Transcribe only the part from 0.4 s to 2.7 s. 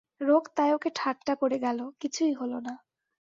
তাই ওকে ঠাট্টা করে গেল, কিছুই হল